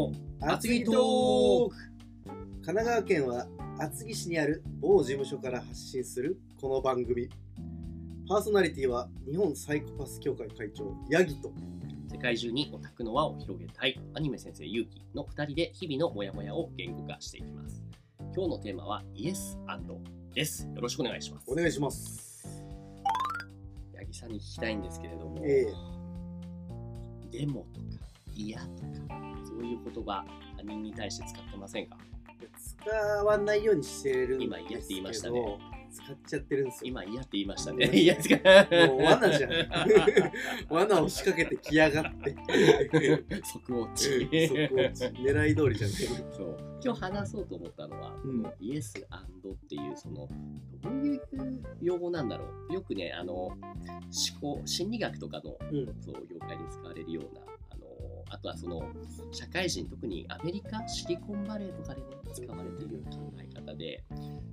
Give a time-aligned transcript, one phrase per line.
[0.00, 1.76] の厚木トーク。
[2.64, 3.46] 神奈川県は
[3.78, 7.28] 厚木市にある某事務所から発信するこの番組。
[8.26, 11.52] パーソナリティは日本サイコパス協会会長ヤギと。
[12.10, 14.00] 世界中にオタクの輪を広げたい。
[14.14, 17.82] アニメ先生ゆうきの2人で日々のモヤモヤを言語化していきます。
[18.34, 19.58] 今日のテーマはイエス
[20.34, 20.66] です。
[20.74, 21.50] よろしくお願いします。
[21.50, 22.48] お願いします。
[23.98, 25.66] 八木さんに聞きたいんですけれども、え
[27.30, 27.86] デモとか
[28.34, 28.66] 嫌と
[29.08, 29.29] か。
[29.29, 29.29] そ
[29.60, 30.24] ういう言葉
[30.56, 31.96] 他人に対して使ってませんか？
[32.56, 32.90] 使
[33.24, 35.58] わないようにしてるんです今嫌って言いましたね。
[35.92, 36.90] 使っちゃってるんですよ。
[36.90, 37.86] 今嫌って言いましたね。
[37.86, 37.94] うん。
[37.96, 38.16] いや
[38.88, 39.50] もう罠じゃん。
[40.70, 42.36] 罠を仕掛けてきやがって。
[43.44, 44.48] 即落ち。
[44.48, 44.60] そこ
[45.20, 46.32] 狙い通りじゃない。
[46.32, 46.80] そう。
[46.82, 48.52] 今日話そうと思ったのは、うん。
[48.60, 50.28] イエスっていうその
[50.80, 51.22] どういう
[51.82, 52.72] 用語なんだろう。
[52.72, 53.58] よくねあの思
[54.40, 55.86] 考心理学とかのうん。
[56.00, 57.40] そう業界で使われるような
[58.42, 58.82] とはその
[59.32, 64.04] 社会人特にアメリカシリコンバレーとかでね使われているような考え方で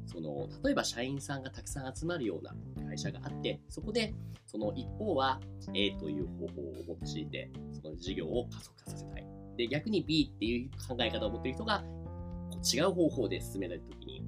[0.06, 2.54] その例えば社員さんがたくさん集まるような
[2.88, 4.14] 会社があってそこで
[4.46, 5.40] その一方は
[5.74, 9.28] A という方法を用いてその事業を加速化させたい。
[9.58, 14.24] で逆に B っていう考え方を持っている人がう違う方法で進められた時に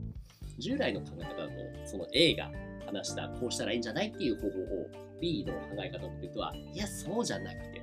[0.57, 1.53] 従来の考え方だと
[1.85, 2.51] その A が
[2.85, 4.87] 話したこうしたらいいんじゃないっていう方法を
[5.21, 7.81] B の考え方を持っている人はいやそうじゃなくて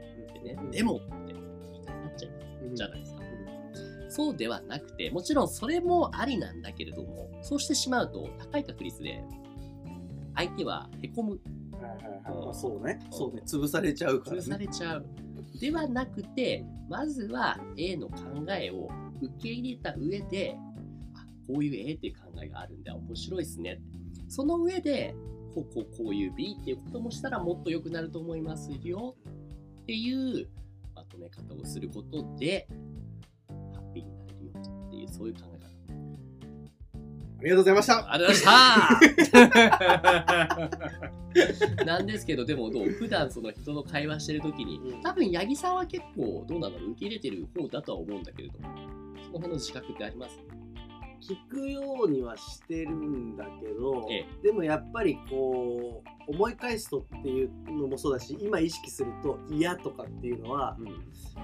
[0.71, 1.01] でも
[2.17, 3.21] って言いたくなっちゃうじゃないですか。
[4.09, 9.23] そうではなくて、もちろんそれもありなんだけれども、そうしてしまうと高い確率で
[10.35, 11.41] 相手はへこむ、
[12.53, 12.99] そうね。
[13.11, 13.43] そうね。
[13.47, 15.07] 潰されちゃうから潰さねれちゃう。
[15.61, 18.15] ではなくて、まずは A の考
[18.51, 18.89] えを
[19.21, 20.57] 受け入れた上で、
[21.15, 23.81] あこういう A っていう考えがあるんだ、面白いですね。
[24.29, 25.15] その上で、
[25.55, 29.17] こうこうこういう B っていうこともしたらもっと良くなると思いますよ。
[29.83, 30.49] っていう
[31.19, 32.67] まとめ方をすることで、
[33.49, 34.53] ハッピーになれるよ
[34.89, 35.67] っていう、そういう考え方。
[37.39, 38.13] ありがとうございました。
[38.13, 38.55] ありがとうござい
[39.17, 41.85] ました。
[41.85, 48.69] なんですけど、でもどう普段その人の会話してるときにうん、多分八木さんは結構どうなんだろう、受け入れてる方だとは思うんだけれども、
[49.27, 50.39] その辺の自覚ってあります？
[51.27, 60.87] 聞くようにはしてるんだけど、えでもやっぱりこう思い返すとっていうのもそうだし今意識すると嫌とかっていうのはうん。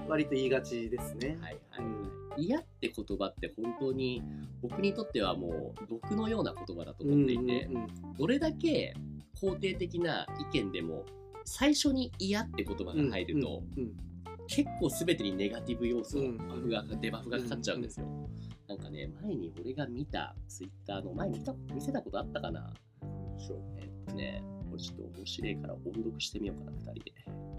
[0.07, 1.37] 割と言いがちですね。
[1.41, 1.85] はいはい。
[1.85, 4.23] うん嫌って言葉って本当に
[4.63, 8.95] 僕にとってはもう毒のような言葉だと思っていて、うんうんどれだけ
[9.39, 11.05] 肯定的な意見でも
[11.45, 13.91] 最初に嫌って言葉が入ると、うんうん
[14.45, 18.05] 結構全てにネガティブ要素、うんバフがデバフがかかっちゃうんですよ。
[18.73, 22.73] なんかね、前に俺が見たツイッターの前に見た見せたことあったかな？
[23.37, 27.11] そうえっとね、これちょっと面白いから音読してみようかな、2人で。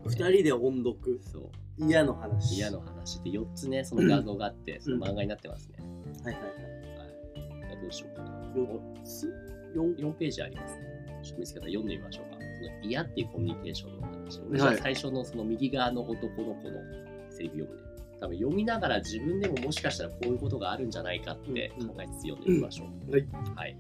[0.07, 1.21] 二人で音読？
[1.23, 5.79] そう、嫌の話嫌の話で4つね、その画像があって、その漫画になってますね。
[6.25, 8.31] はいはいはいはい、じゃあどうしようかな。
[8.57, 9.33] 4つ
[9.77, 10.83] ？4 4ページありますね。
[11.23, 12.39] ちょっと見つけたら読んでみましょうか。
[12.41, 16.81] その嫌っていうコミュニケーションの話を、は最初のその右側の男の子の
[17.31, 17.83] セリフ読むね。
[18.25, 23.13] 多分読みながら自分でももしかしたらこういうことがあるんじゃないかって考えつつ読んでみましょう。
[23.13, 23.77] はいはい。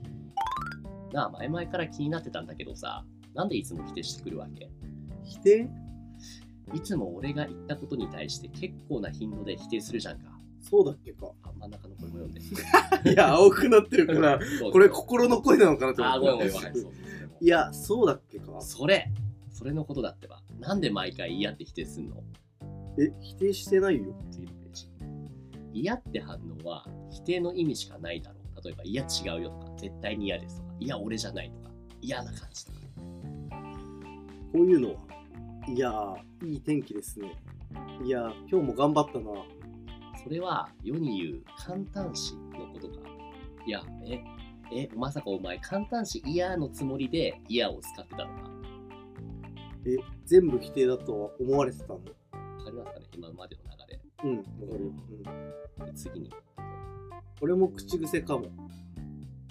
[1.12, 4.70] なあ、前々から気になってたんだけどさ、なんでいつも否定してくるわけ？
[5.24, 5.68] 否定？
[6.74, 10.30] いつも俺が言ったことに対して結構な頻度で否定するじゃんか。
[10.60, 12.40] そうだっけかあ、真ん中の声も読んで。
[13.12, 14.38] いや青くなってるから
[14.72, 16.98] これ心の声なのかなとあ、ごめんごめん思ってごめん。
[17.40, 19.10] いやそうだっけかそれ
[19.50, 20.42] それのことだってば。
[20.58, 22.22] なんで毎回嫌って否定すんの？
[22.98, 24.88] え否定してないよ次のページ。
[25.72, 28.64] 嫌って反応は否定の意味しかないだろう。
[28.64, 32.78] 例えば、いや違うよとか、絶対に嫌ですとか、いや俺じゃないとか、嫌な感じとか。
[34.52, 34.94] こういうのは
[35.66, 37.32] いやーいい天気ですね
[38.04, 39.24] いやー今日も頑張ったな
[40.22, 42.94] それは世に言う簡単詞のことか。
[43.66, 44.22] いや、え、
[44.72, 48.50] え、まさかお前簡単詞嫌のつもりで嫌を使ってたのか。
[49.86, 51.94] え全部否定だとは思われてたの？
[51.94, 52.00] わ
[52.64, 53.06] かりますかね？
[53.14, 54.00] 今までの流れ。
[54.24, 54.92] うんわかるよ、
[55.78, 56.30] うん、で次に。
[57.40, 58.46] これも口癖かも。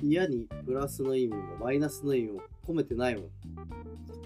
[0.02, 3.26] 嫌にプラスの意味もマイナスの意味も込めてないもん。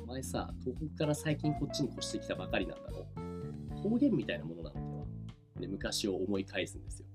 [0.04, 3.06] お前さ、東北から最近こっちに越してきたばかりなんだろ？
[3.86, 3.90] う。
[3.90, 5.06] 方言みたいなものなのでは。
[5.62, 7.06] で、昔を思い返すんですよ。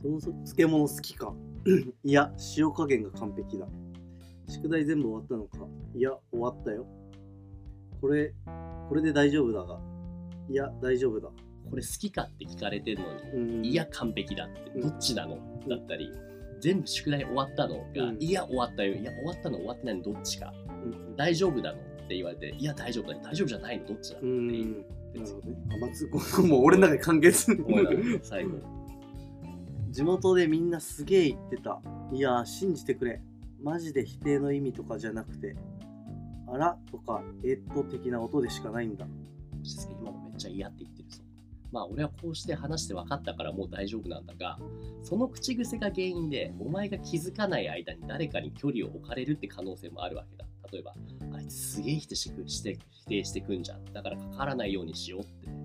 [0.00, 1.34] その漬物好きか。
[2.04, 3.66] いや塩加減が完璧だ。
[4.48, 5.68] 宿題全部終わったのか。
[5.96, 6.86] いや終わったよ。
[8.00, 8.32] これ
[8.88, 9.80] これで大丈夫だが
[10.48, 11.28] いや大丈夫だ。
[11.68, 13.66] これ好きかって聞かれてるのに、うん。
[13.66, 14.80] いや完璧だって、うん。
[14.82, 15.36] どっちなの？
[15.68, 16.12] だったり、
[16.60, 17.78] 全部宿題終わったの？
[17.92, 18.22] が、うん。
[18.22, 19.58] いや終わったよ、いや終わったの？
[19.58, 20.02] 終わってないの？
[20.02, 21.16] どっちか、うん。
[21.16, 21.78] 大丈夫なの？
[21.78, 23.86] って言われて、いや大丈夫だよ、大丈夫じゃないの？
[23.86, 24.28] どっちなのって。
[24.28, 24.54] うん。
[24.54, 24.84] いう。
[25.16, 25.56] なるほどね。
[25.72, 27.56] あまつごもう俺の中で完結。
[28.22, 28.58] 最後、
[29.90, 31.80] 地元でみんなすげえ言ってた。
[32.12, 33.20] いやー、信じてくれ。
[33.60, 35.56] マジで否定の意味とかじゃなくて、
[36.46, 36.78] あら？
[36.92, 39.08] とか、えっと的な音でしかないんだ。
[40.36, 41.22] っちゃ嫌って言ってるぞ。
[41.72, 44.58] まあ俺はこうして話して分かったからもう大丈夫なんだが、
[45.02, 50.44] その口癖が原因でお前が気づかない間に誰かに距離を置かれるって可能性もあるわけだ。
[50.72, 50.94] 例えば、
[51.36, 53.84] あいつすげえ否定してくして否定してくんじゃん。
[53.92, 55.56] だから関わらないようにしようってね。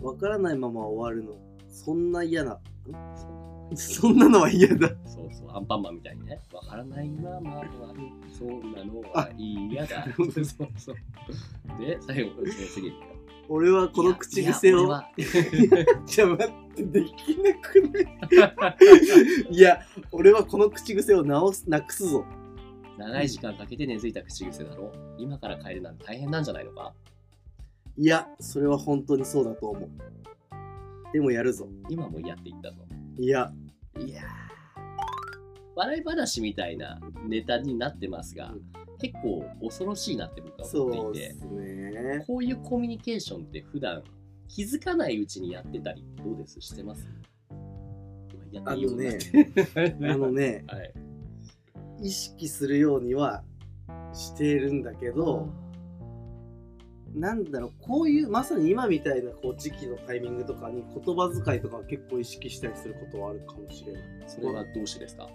[0.00, 1.36] わからないまま終わるの。
[1.68, 2.52] そんな嫌な。
[2.52, 2.58] ん？
[3.16, 3.30] そん
[3.70, 4.88] なそんなのは嫌だ。
[5.06, 10.06] そうそう、アンパンマンみたいにね、わからないまま終わる、そんなのは嫌だ。
[10.14, 10.96] そうそうそう。
[11.80, 12.42] で、最後、
[12.72, 12.92] 次。
[13.48, 14.86] 俺はこの口癖を。
[16.06, 17.80] じゃあ待って、できなく
[18.58, 18.68] な
[19.50, 19.54] い？
[19.54, 19.80] いや、
[20.12, 22.24] 俺はこの口癖を直す、なくすぞ。
[22.96, 24.92] 長い時間かけて根付いた口癖だろ？
[25.18, 26.92] 今から変えるなんて大変なんじゃないのか？
[27.96, 29.90] いや、それは本当にそうだと思う。
[31.12, 31.68] でもやるぞ。
[31.88, 32.76] 今も嫌って言ったぞ。
[33.18, 33.52] いや、
[33.98, 34.24] いやー
[35.76, 36.98] 笑い話みたいな
[37.28, 38.52] ネタになってますが、
[39.12, 42.24] 結構恐ろしいなって僕はそ思っていてね。
[42.26, 44.02] こういうコミュニケーションって普段
[44.48, 46.60] 気づかないうちにやってたり、どうです？
[46.60, 47.06] してます？
[48.50, 50.94] やっていいようになってあのね、 はい。
[52.02, 53.42] 意識するようには
[54.12, 55.48] しているんだけど、
[57.14, 64.02] なんだろう、こういう、まさに今みたいなこう時期のタイミングとかに言葉遣いとかは結構意識したりすることはあるかもしれない。
[64.26, 65.28] それはどうしてですか？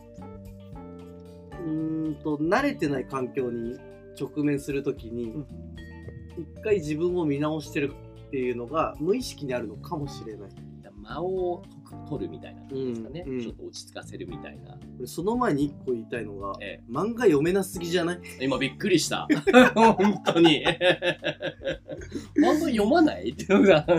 [1.65, 3.77] うーんと、慣れてない環境に
[4.19, 5.33] 直面するときに、
[6.37, 7.93] 一回自分を見直してる
[8.27, 10.49] っていうのが無意識にあるのかもしれない。
[11.01, 11.63] 間を
[12.07, 14.77] 取るみたいな感じですかね、うんうんちょっと落ち着かせるみたいな。
[14.99, 18.19] 俺その前に一個言いたいのが、え漫画読めなすぎじゃない？
[18.41, 19.27] 今びっくりした。
[19.73, 20.63] 本当に。
[22.35, 23.29] 漫画読まない？
[23.29, 23.85] っていうのが。
[23.87, 23.93] あ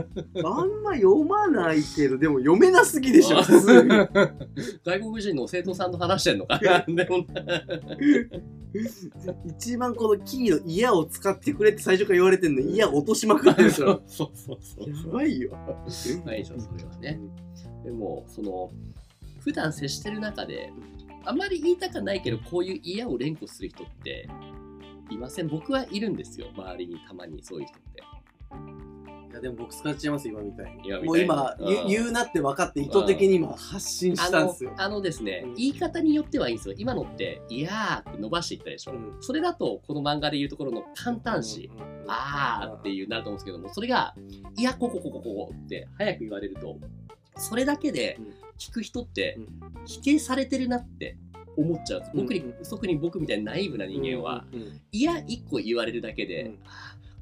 [0.64, 3.88] んま読まないけど、でも読めなすぎでしょ、 普通に。
[4.84, 6.60] 外国人の生徒さんと話してんのか
[9.44, 14.00] 一番このキーのイヤを使ってくれって最初から言われてんのに、イヤ落としまくってるから。
[14.06, 14.90] そうそうそうそう。
[14.90, 15.52] やばいよ。
[16.24, 17.20] ないでしょ、それはね。
[17.84, 18.72] でも、その、
[19.40, 20.72] 普段接してる中で、
[21.24, 24.28] あまり言いたかないけど、こういう嫌を連呼する人って
[25.14, 25.48] いません。
[25.48, 28.02] 僕はいるんですよ、周りにたまにそういう人って。
[29.30, 30.80] いやでも僕使っちゃいます今みたいに。
[30.84, 31.06] 今みたいに。
[31.06, 31.66] もう今うん。
[31.66, 34.72] 言う言うなって分かって意図的に今発信したんですよ。
[34.76, 35.54] あのですね、うん。
[35.54, 36.74] 言い方によってはいいんですよ。
[36.76, 38.92] 今のって、いやーって伸ばしていったでしょ。
[38.92, 39.16] うん。
[39.20, 41.70] それだと、この漫画でいうところの簡単詞、
[42.08, 44.14] あーっていうなると思うんですけども、それが、
[44.56, 46.76] いや、ここここここって早く言われると、
[47.36, 48.34] それだけでうん。
[48.58, 49.46] 聞く人ってうん
[49.86, 51.16] 否定されてるなって
[51.56, 52.16] 思っちゃうんです。
[52.16, 54.44] 僕にうん、特に僕みたいなナイーブな人間は、
[54.92, 56.52] いや、一個言われるだけで、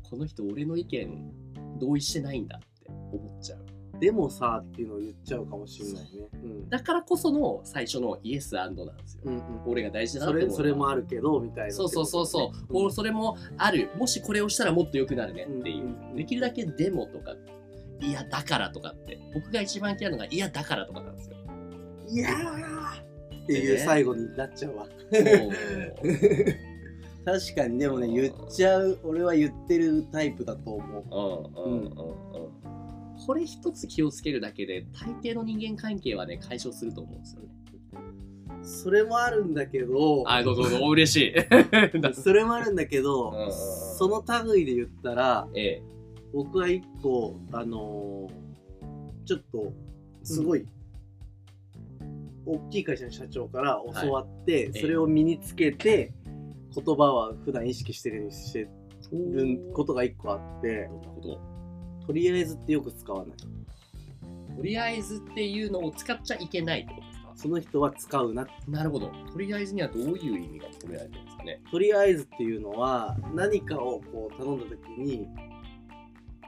[0.09, 1.33] この人俺の意見
[1.79, 3.69] 同意してないんだって思っちゃう。
[4.01, 6.09] でもさっていうのを言っちゃうかもしれないね。
[6.33, 6.69] うん。
[6.69, 9.23] だからこその最初のイエスなんですよ。
[9.25, 11.75] うんうん俺が大事だなそってそれもあるけどみたいな。
[11.75, 13.91] そうそうそうそう、こうそれもある。
[13.99, 16.17] もしこれをしたらもっと良くなるねっていう、うんうんうん。
[16.17, 17.35] できるだけデモとか
[18.01, 21.37] いやだからとかって僕が一番嫌いなのがいやだからとかなんですよ。
[22.09, 23.08] いやー
[23.49, 24.87] っていう最後になっちゃうわ。
[27.25, 31.05] 確かにでもね言っちゃう俺は言ってるタイプだと思う。
[31.11, 31.93] うんうんうんうん。
[33.27, 37.49] これ一つ気をつけるだけで大抵の人間関係はね解消すると思うんですよね。
[38.63, 41.35] それもあるんだけどあどうぞどうぞお嬉しい。
[42.15, 43.53] それもあるんだけどうん。
[43.97, 45.83] その類で言ったらええ。
[46.33, 48.49] 僕は一個あのー
[49.29, 49.75] ちょっと
[50.23, 50.65] すごい、
[52.49, 56.13] 大きい会社の社長から教わって、いそれを身につけて
[56.75, 58.71] 言葉は普段意識してるようにしてる
[59.75, 60.89] ことが一個あって
[61.23, 61.41] と
[62.07, 63.37] とりあえずってよく使わない。
[64.57, 67.33] とりあえずっていうのを使っちゃいけないってことですか？
[67.37, 68.47] その人は使うな。
[68.67, 69.13] なるほど。
[69.33, 71.61] とりあえずにはどういう意味が込められてるんですかね？
[71.71, 75.29] とりあえずっていうのは何かをこう頼んだ時に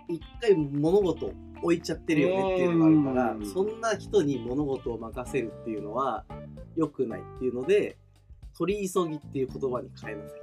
[0.08, 6.24] 一回物事を置いちゃってるよねっていうのがあるかうんらそんな人に物事を任せるっていうのは
[6.76, 7.96] 良くないっていうので
[8.56, 10.40] 取り急ぎっていう言葉に変えなさい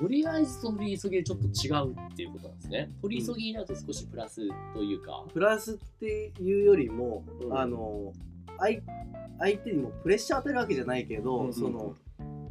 [0.00, 2.90] とりあえずと取り急ぎでちょっと違うっていうことなんですね。
[3.02, 4.40] 取り急ぎになると少しプラス
[4.74, 5.26] というか。
[5.32, 8.12] プラスっていうよりも、うんあの
[8.58, 8.80] 相
[9.38, 11.94] 相手にもプレッシャー与えるわけじゃないけど、うんその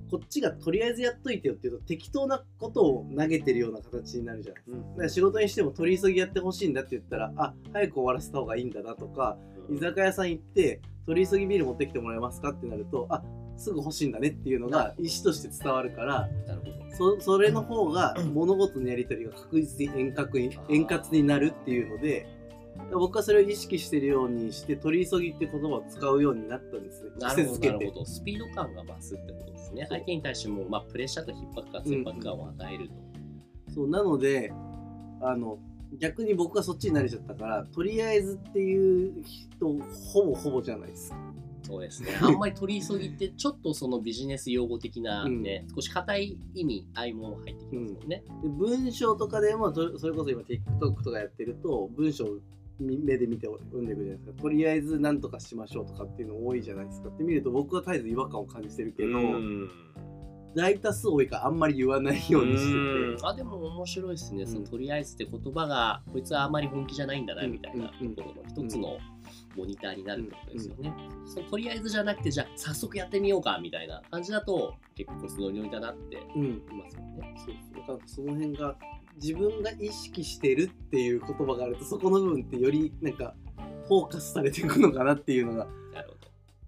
[0.10, 4.88] こっちがとりあえずやっといてよっていうと適当なことを投げてるような形になるじゃないですか。
[4.89, 9.38] だから仕事にしても取り急ぎやってほしいんだって言ったらあ早く終わらせた方がいいんだなとか
[9.70, 13.24] 居酒屋さん行って取り急ぎビール持ってきてもらえますかってなるとあ
[13.58, 16.80] すぐ欲しいんだねっていうのが意思として伝わるからなるほど。
[16.96, 22.28] そそれの方が物事のやり取りが確実に円滑に円滑になるっていうので
[22.91, 27.55] 僕はそれを意識してるようにして取り急ぎって言葉を使うようになったんですねなるほ
[28.00, 28.05] ど。
[28.05, 29.86] スピード感が増すってことですね。
[29.89, 32.93] 相手に対しても、まあ、プレッシャーと逼迫感、切迫感を与えると。
[33.74, 34.51] そうなので
[35.21, 35.59] あの
[35.98, 39.67] 逆に僕はそっちに慣れちゃったからとりあえずっていう人
[40.13, 41.17] ほぼほぼじゃないですか
[41.69, 42.17] そうですね。
[42.19, 48.24] あんまり取り急ぎって、ちょっとそのビジネス用語的なね、少し硬い意味、合いも入ってきますもんね。
[48.41, 52.25] で文章とかでもとそれこそ今 TikTok とかやってると文章
[52.79, 54.41] 目で見て読んでいくじゃないですか。
[54.41, 57.09] とりあえず何とかしましょうとかっていうの多いじゃないですか。
[57.09, 59.69] って見ると僕は絶えず違和感を感じてるけど、うん。
[60.55, 63.27] 大多数多いからあんまり言わないようにしてて。
[63.27, 64.48] あでも面白いですね、うん。
[64.48, 67.51] そのとりあえずって言葉がこいつはあまり本気じゃないんだなうん。
[67.51, 68.15] みたいなとうん。
[68.15, 68.98] ころの一つの
[69.55, 70.93] モニターになるってことですよね、
[71.25, 76.41] そのとりあえずじゃなくてじゃあ早速やってみようかみたいな感じだと結構素乗りだなってうん。
[76.41, 77.36] 言いますよね。
[77.38, 77.55] そう。
[77.75, 78.75] そうなんかその辺が
[79.16, 83.36] 自分が意識してるっていう言葉があるとそこの部分ってよりなんか
[83.88, 86.16] フォーカスされていくのかなっていうのがなるほ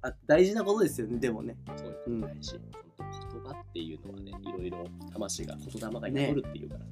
[0.03, 1.55] あ大事なことですよねでもね。
[1.67, 6.85] どそういうこと大事、言葉っていうのはねいろいろ魂が言霊が宿るっていうからね。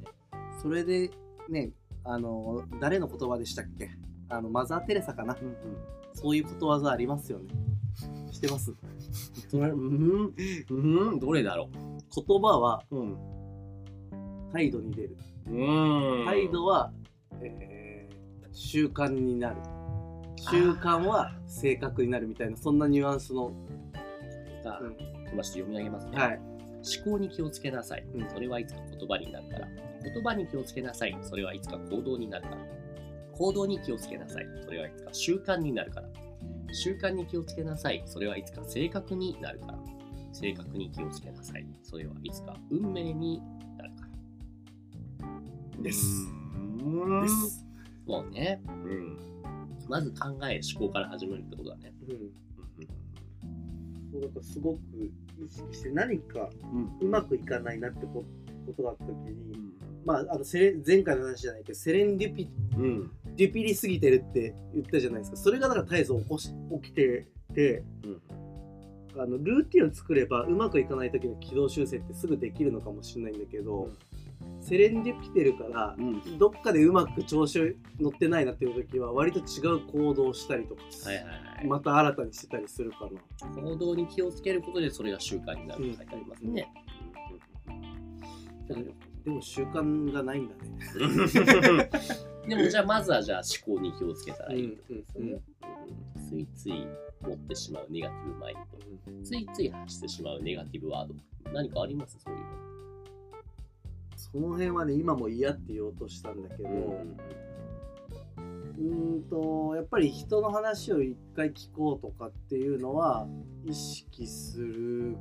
[0.62, 1.10] それで
[1.50, 1.72] ね
[2.03, 3.89] あの誰の言葉でしたっけ？
[4.29, 5.36] あのマザー・テレサかな？
[6.13, 7.53] そういうことわざありますよね。
[8.32, 8.72] してます？
[9.53, 10.34] うんうん
[10.70, 13.18] うんどれだろ言葉はううん。
[14.53, 15.18] 態度に出る。
[15.20, 15.28] うん
[16.25, 16.91] 態度は、
[17.41, 17.79] えー
[18.51, 19.58] 習慣になる
[20.51, 23.53] 習慣は性格になるみたいなそんなニュアンスの、
[24.63, 24.82] が
[25.44, 26.50] 読み上げますね、はい
[27.06, 28.29] 思考に気をつけなさいうん。
[28.29, 29.68] それはいつか言葉になるから。
[30.01, 31.18] 言葉に気をつけなさい。
[31.22, 32.58] それはいつか行動になるから。
[33.34, 34.48] 行動に気をつけなさい。
[34.63, 36.10] それはいつか習慣になるから。
[36.72, 38.01] 習慣に気をつけなさい。
[38.06, 39.79] それはいつか性格になるから。
[40.32, 41.65] 性格に気をつけなさい。
[41.84, 43.41] それはいつか運命に。
[45.81, 46.05] です
[46.83, 47.65] うんです、
[48.05, 48.62] もうね。
[48.67, 49.17] うん。
[49.88, 51.93] まず考え、思考から始めるってことだね。
[52.07, 52.17] うん、
[54.12, 54.79] そうだからすごく
[55.39, 57.07] 意識して何かうん。
[57.07, 58.24] うまくいかないなってこ
[58.65, 59.74] ことがあった時に、うん。
[60.05, 63.12] まあ、あのセレ前回の話じゃないけどセレンデュピうん。
[63.36, 68.21] デュピリすぎてるって言ったじゃないですかそれがだから絶えず起こし起きててうん。
[69.21, 73.89] あのルーティンを作ればうまくいかない時の軌道修正ってすぐできるのかもしれないんだけど、
[74.62, 76.38] セレンデュピてるからうん。
[76.38, 77.60] どっかでうまく調子
[78.00, 81.68] 乗ってないなっていう時は割と違う行動をしたりとか、はいはいはい。
[81.68, 83.10] また新たにしてたりするか
[83.46, 83.62] な。
[83.62, 86.68] 行動に気をつけることでそれが習慣になると書いてありますね。
[88.68, 88.84] でも
[89.25, 91.89] でも習慣がないんだね。
[92.48, 95.28] でもじゃあまずはじゃあ思考に気をつけたらいいってことですよね。
[95.30, 95.42] うんうん
[96.30, 96.74] ついつい
[97.22, 98.58] 持ってしまうネガティブマイン
[99.20, 101.16] ド、ついつい発してしまうネガティブワード、
[101.51, 102.18] 何かあります？
[102.20, 102.42] そういう
[104.31, 107.05] その辺はね今も嫌って言おうとしたんだけど、の。
[108.38, 113.27] うーんとやっぱり人の話を一回聞こうとかっていうのは
[113.65, 115.17] 意識する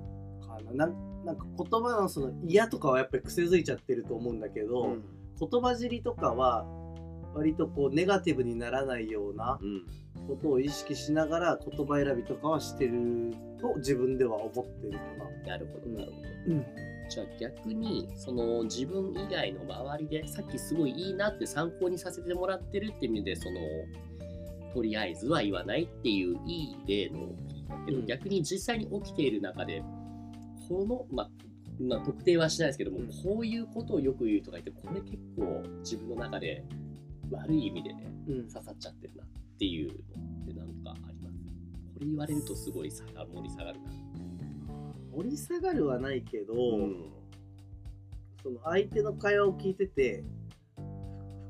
[0.46, 5.04] かなななんか言葉のその嫌とかはやっぱり癖づいちゃってると思うんだけど、うん
[5.40, 6.66] 言葉尻とかは
[7.32, 9.86] 割とこうネガティブにならないようなうん
[10.26, 15.04] ことを意識しながら言葉選びとかはしてると自分では思ってるか
[15.44, 15.52] な。
[15.52, 16.54] なるほどなるほど。
[16.54, 23.60] うんじゃあ逆にその自分以外の周りでさっきすごいいいなって参考にさせてもらってるって意味でその
[24.74, 27.32] とりあえずは言わないっていういい例の
[28.06, 29.82] 逆に実際に起きている中で
[30.68, 31.30] このまあ
[31.80, 33.06] まあ、特定はしないですけども、うん。
[33.06, 36.64] こういうことをよく言う人がいてこれ結構自分の中で
[37.30, 38.48] 悪い意味でねうん。
[38.48, 39.26] 刺さっちゃってるなっ
[39.58, 39.96] ていうのっ
[40.48, 41.36] て何かあります？
[41.94, 43.04] これ言われるとすごい盛
[43.42, 43.92] り下がるな。
[45.18, 47.18] 盛り下がるはないけど、うん。
[48.42, 50.24] その相手の会話を聞いてて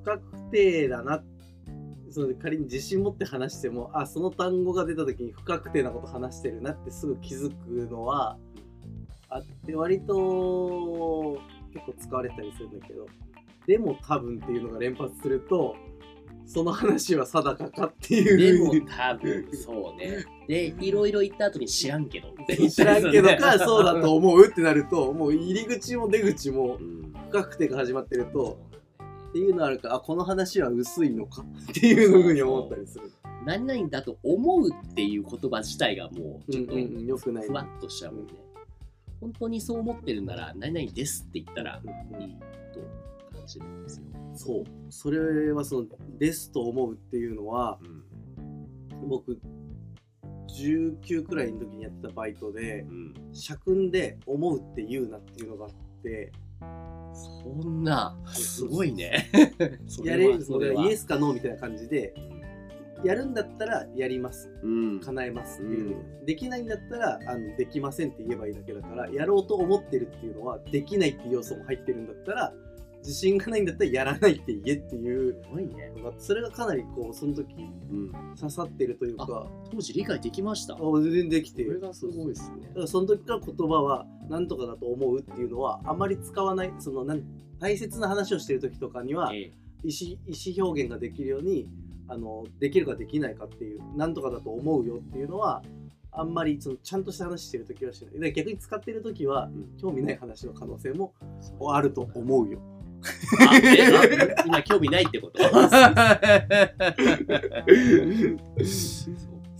[0.03, 1.23] 不確定だな
[2.11, 8.39] その仮に自信持って話してもあその単語が出た時に不確定なこと話してるなってすぐ気づくのは
[9.29, 11.39] あって割と
[11.75, 13.07] 結構使われたりするんだけど
[13.67, 15.77] でも多分っていうのが連発すると
[16.49, 20.25] その話は定かかってでもいうふうに多分そうね。
[20.49, 22.35] で、いろいろ言った後に知らんけど
[22.71, 24.17] 知らんけどか そうだとう。
[24.17, 28.59] 思うってなるともう入り口も出口もうん不確定が始まってると
[29.29, 33.13] っていうのあるからあこの話は薄いのかっていうふうに思ったりする。
[33.45, 36.73] 何々だと思うっていう言葉自体がもうちょっと
[37.17, 38.33] ふわっとしちゃうもんね。
[39.21, 42.37] 本当にそう思ってるなら何々ですって言ったらうんいい
[42.73, 42.81] と
[43.49, 44.05] 感じるんですよ。
[44.35, 44.65] そう。
[44.91, 45.87] それはその
[46.19, 49.09] ですと思うっていうのはうん。
[49.09, 49.39] 僕
[50.61, 56.33] 19くらいの時にやってたバイトでうん、社訓で思うって言うなっていうのがあって
[57.15, 59.31] そんなすごいね。
[59.87, 62.15] そやれはそれはイエスかノーみたいな感じで
[63.05, 64.51] やるんだったらやります。
[64.63, 65.01] うん。
[65.01, 72.53] 叶えますっていう、できないんだったらあのできませんって言えばいいだけだからやろうと思ってるっていうのはできないっていう要素も入ってるんだったら
[73.09, 75.91] 自信がないんだったらやらないって言えっていうすごいね。
[76.19, 78.13] それがかなりこうその時うん。
[78.39, 80.77] 刺さってるというか当時理解できました。
[80.77, 82.75] 全然できてれがすごいですねだ。
[82.75, 87.23] からその時から言葉は何とかだと思うっていうのはあまり使わないそのなん
[87.59, 91.67] 大切な話をしてる時とかにはえ意思意思表現ができるように
[92.09, 95.63] あのできるかできないかっていう何とかだと思うよっていうのは
[96.13, 101.15] あんまりそのちゃんとした話してる時はしないで逆に使ってる時はうん興味ない話の可能性も
[101.73, 102.61] あると思うよ。
[103.39, 105.43] あえあ今興味ないってこと？
[105.43, 105.53] そう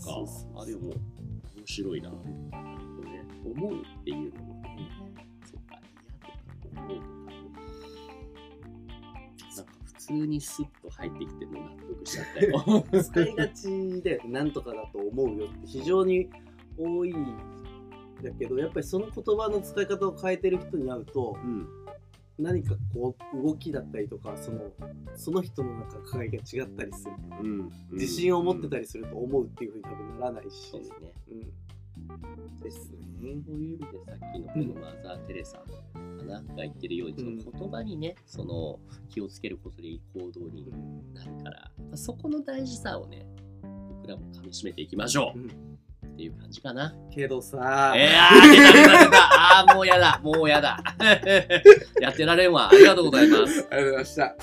[0.05, 0.61] そう。
[0.61, 0.97] あ、でも、面
[1.65, 2.09] 白いな。
[2.09, 2.17] こ
[3.03, 4.89] れ、思うっていうのもね、
[5.45, 5.79] そっか、
[6.23, 7.07] 嫌とか思うとか。
[9.55, 13.03] なんか普通にスッと入ってきても納得しちゃったよ。
[13.03, 16.29] 使いがちで何とかだと思うよって非常に
[16.77, 17.13] 多い
[18.23, 21.67] だけどやっぱりその言葉の使い方を変えてる人に会うとうん。
[22.39, 24.71] 何かこう動きだったりとかその
[25.15, 27.11] その人のなんか輝きが違ったりする
[27.43, 27.71] うん。
[27.91, 28.79] 自信を持ってたり。
[28.79, 31.13] りすると思うっていうふうに多分ならないしそうですね。
[31.29, 35.65] うん、ですねそういう意味でさっきのこのマザー・テレサか
[36.25, 38.79] なが言ってるように、その言葉にね、その
[39.09, 40.65] 気をつけることでいい行動に
[41.13, 43.25] なるから、そこの大事さをね、
[43.89, 45.78] 僕らもかみしめていきましょう、うん
[46.19, 46.93] っていう感じかな。
[47.09, 49.61] けどさえー、あー、出た出た出た。
[49.61, 50.77] あー、もうやだ、もうやだ。
[52.01, 52.67] やってられんわ。
[52.69, 53.65] ありがとうございます。
[53.71, 54.35] ありがとうございました